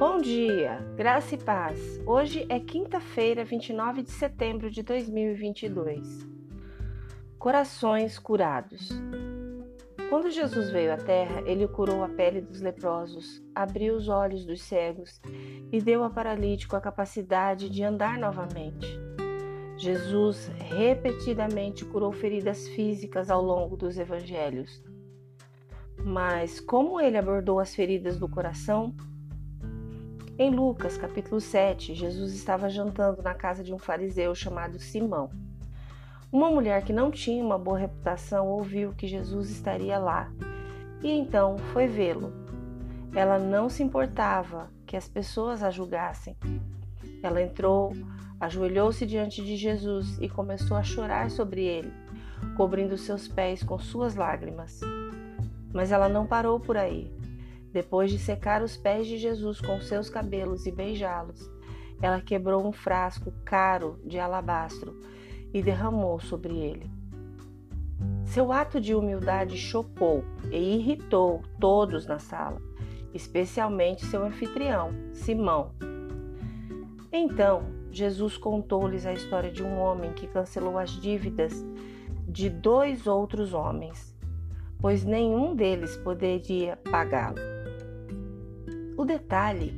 [0.00, 2.00] Bom dia, graça e paz.
[2.06, 6.26] Hoje é quinta-feira, 29 de setembro de 2022.
[7.38, 8.88] Corações curados.
[10.08, 14.62] Quando Jesus veio à terra, ele curou a pele dos leprosos, abriu os olhos dos
[14.62, 15.20] cegos
[15.70, 18.98] e deu ao paralítico a capacidade de andar novamente.
[19.76, 24.82] Jesus repetidamente curou feridas físicas ao longo dos evangelhos.
[26.02, 28.94] Mas como ele abordou as feridas do coração,
[30.42, 35.28] em Lucas, capítulo 7, Jesus estava jantando na casa de um fariseu chamado Simão.
[36.32, 40.32] Uma mulher que não tinha uma boa reputação ouviu que Jesus estaria lá
[41.02, 42.32] e então foi vê-lo.
[43.14, 46.34] Ela não se importava que as pessoas a julgassem.
[47.22, 47.92] Ela entrou,
[48.40, 51.92] ajoelhou-se diante de Jesus e começou a chorar sobre ele,
[52.56, 54.80] cobrindo seus pés com suas lágrimas.
[55.70, 57.19] Mas ela não parou por aí.
[57.72, 61.50] Depois de secar os pés de Jesus com seus cabelos e beijá-los,
[62.02, 64.98] ela quebrou um frasco caro de alabastro
[65.52, 66.90] e derramou sobre ele.
[68.24, 72.60] Seu ato de humildade chocou e irritou todos na sala,
[73.12, 75.72] especialmente seu anfitrião, Simão.
[77.12, 81.64] Então, Jesus contou-lhes a história de um homem que cancelou as dívidas
[82.28, 84.16] de dois outros homens,
[84.78, 87.59] pois nenhum deles poderia pagá-lo.
[89.00, 89.72] O detalhe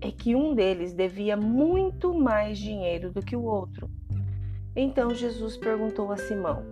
[0.00, 3.90] é que um deles devia muito mais dinheiro do que o outro.
[4.76, 6.62] Então Jesus perguntou a Simão: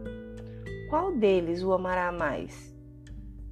[0.88, 2.72] Qual deles o amará mais?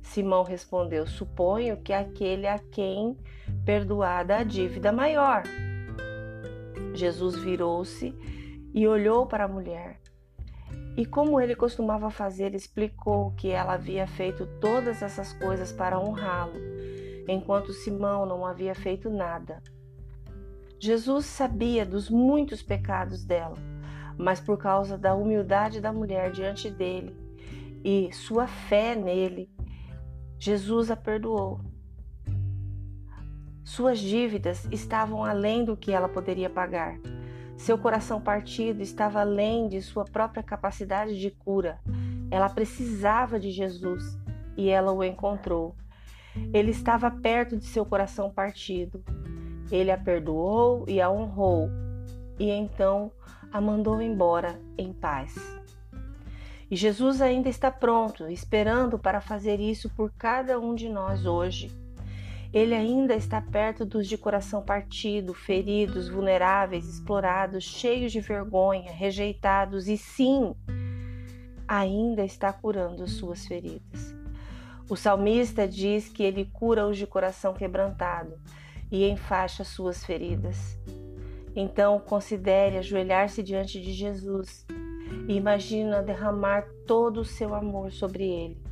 [0.01, 3.19] Simão respondeu: Suponho que aquele a quem
[3.65, 5.43] perdoada a dívida maior.
[6.95, 8.15] Jesus virou-se
[8.73, 9.99] e olhou para a mulher.
[10.97, 16.55] E como ele costumava fazer, explicou que ela havia feito todas essas coisas para honrá-lo
[17.29, 19.63] enquanto Simão não havia feito nada.
[20.79, 23.57] Jesus sabia dos muitos pecados dela,
[24.19, 27.27] mas por causa da humildade da mulher diante dele
[27.89, 29.49] e sua fé nele,
[30.41, 31.61] Jesus a perdoou.
[33.65, 36.99] Suas dívidas estavam além do que ela poderia pagar.
[37.57, 41.81] Seu coração partido estava além de sua própria capacidade de cura.
[42.29, 44.19] Ela precisava de Jesus
[44.57, 45.77] e ela o encontrou.
[46.53, 49.03] Ele estava perto de seu coração partido.
[49.71, 51.69] Ele a perdoou e a honrou,
[52.39, 53.11] e então
[53.53, 55.35] a mandou embora em paz.
[56.71, 61.71] E Jesus ainda está pronto, esperando para fazer isso por cada um de nós hoje.
[62.53, 69.89] Ele ainda está perto dos de coração partido, feridos, vulneráveis, explorados, cheios de vergonha, rejeitados
[69.89, 70.55] e sim,
[71.69, 74.16] ainda está curando as suas feridas.
[74.89, 78.39] O salmista diz que ele cura os de coração quebrantado
[78.91, 80.79] e enfaixa suas feridas.
[81.57, 84.65] Então, considere ajoelhar-se diante de Jesus
[85.27, 88.63] e imagina derramar todo o seu amor sobre ele.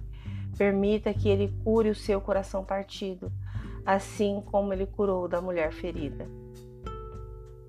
[0.57, 3.33] Permita que ele cure o seu coração partido,
[3.85, 6.29] assim como ele curou da mulher ferida.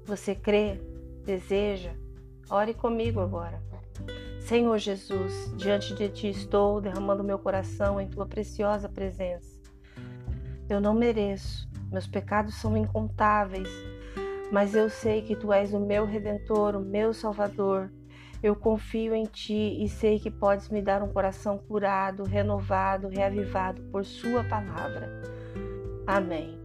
[0.05, 0.79] Você crê?
[1.25, 1.93] Deseja?
[2.47, 3.59] Ore comigo agora.
[4.45, 9.59] Senhor Jesus, diante de ti estou derramando meu coração em tua preciosa presença.
[10.69, 13.67] Eu não mereço, meus pecados são incontáveis,
[14.51, 17.91] mas eu sei que tu és o meu redentor, o meu salvador.
[18.43, 23.81] Eu confio em ti e sei que podes me dar um coração curado, renovado, reavivado
[23.91, 25.09] por Sua palavra.
[26.05, 26.61] Amém.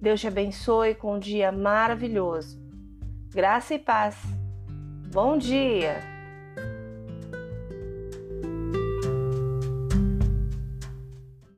[0.00, 2.60] Deus te abençoe com um dia maravilhoso.
[3.32, 4.16] Graça e paz.
[5.12, 6.11] Bom dia!